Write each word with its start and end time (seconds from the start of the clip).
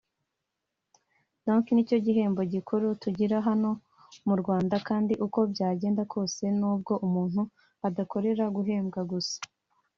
donc 1.45 1.65
nicyo 1.73 1.97
gihembo 2.05 2.41
gikuru 2.53 2.87
tugira 3.01 3.37
cya 3.39 3.45
hano 3.47 3.71
mu 4.27 4.35
Rwanda 4.41 4.75
kandi 4.87 5.13
uko 5.25 5.39
byagenda 5.51 6.01
kose 6.13 6.43
nubwo 6.59 6.93
umuntu 7.07 7.41
adakorera 7.87 8.43
guhembwa 8.55 8.99
gusa 9.11 9.37